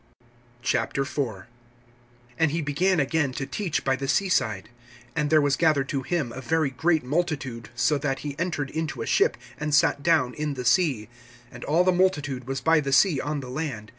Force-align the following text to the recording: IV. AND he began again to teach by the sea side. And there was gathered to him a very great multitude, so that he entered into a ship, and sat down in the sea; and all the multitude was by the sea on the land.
IV. 0.63 1.45
AND 2.39 2.49
he 2.49 2.59
began 2.63 2.99
again 2.99 3.33
to 3.33 3.45
teach 3.45 3.83
by 3.85 3.95
the 3.95 4.07
sea 4.07 4.29
side. 4.29 4.69
And 5.15 5.29
there 5.29 5.39
was 5.41 5.55
gathered 5.55 5.89
to 5.89 6.01
him 6.01 6.31
a 6.31 6.41
very 6.41 6.71
great 6.71 7.03
multitude, 7.03 7.69
so 7.75 7.99
that 7.99 8.21
he 8.25 8.35
entered 8.39 8.71
into 8.71 9.03
a 9.03 9.05
ship, 9.05 9.37
and 9.59 9.75
sat 9.75 10.01
down 10.01 10.33
in 10.33 10.55
the 10.55 10.65
sea; 10.65 11.07
and 11.51 11.63
all 11.65 11.83
the 11.83 11.91
multitude 11.91 12.47
was 12.47 12.61
by 12.61 12.79
the 12.79 12.91
sea 12.91 13.21
on 13.21 13.41
the 13.41 13.49
land. 13.51 13.89